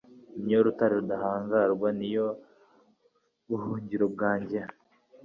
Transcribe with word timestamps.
ni 0.43 0.51
yo 0.55 0.59
rutare 0.65 0.93
rudahangarwa, 0.99 1.87
ni 1.99 2.07
yo 2.15 2.27
buhungiro 3.47 4.05
bwanjye 4.13 4.59